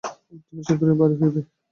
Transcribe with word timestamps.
তুমি 0.43 0.61
শীঘ্রই 0.67 0.95
বাড়ি 0.99 1.15
ফিরবে। 1.19 1.41